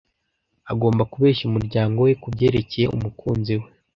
[0.71, 3.67] Agomba kubeshya umuryango we kubyerekeye umukunzi we.